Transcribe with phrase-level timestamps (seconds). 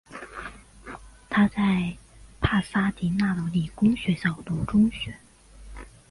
[1.29, 1.95] 他在
[2.39, 5.15] 帕萨迪娜的理工学校读中学。